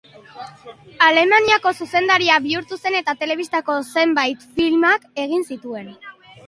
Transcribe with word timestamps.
Alemaniako 1.07 1.73
zuzendaria 1.85 2.39
bihurtu 2.47 2.81
zen 2.83 2.99
eta 3.03 3.17
telebistako 3.23 3.79
zenbait 3.93 4.51
filmak 4.59 5.09
egin 5.29 5.49
zituen. 5.55 5.97